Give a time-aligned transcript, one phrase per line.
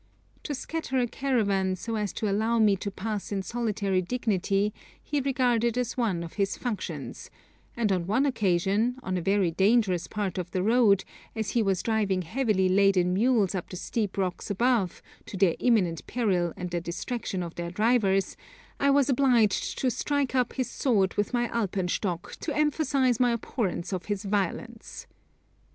[0.45, 5.21] To scatter a caravan so as to allow me to pass in solitary dignity he
[5.21, 7.29] regarded as one of his functions,
[7.77, 11.03] and on one occasion, on a very dangerous part of the road,
[11.35, 16.07] as he was driving heavily laden mules up the steep rocks above, to their imminent
[16.07, 18.35] peril and the distraction of their drivers,
[18.79, 23.93] I was obliged to strike up his sword with my alpenstock to emphasise my abhorrence
[23.93, 25.05] of his violence.